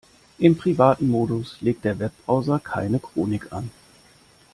[0.39, 3.69] Im privaten Modus legt der Webbrowser keine Chronik an.